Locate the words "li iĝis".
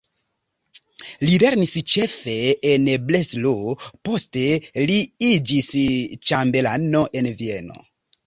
4.91-5.69